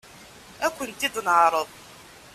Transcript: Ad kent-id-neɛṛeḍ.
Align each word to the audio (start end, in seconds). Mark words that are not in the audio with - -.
Ad 0.65 0.73
kent-id-neɛṛeḍ. 0.77 1.67